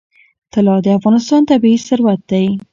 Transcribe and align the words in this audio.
طلا 0.53 0.75
د 0.85 0.87
افغانستان 0.97 1.41
طبعي 1.49 1.75
ثروت 1.87 2.21
دی. 2.31 2.45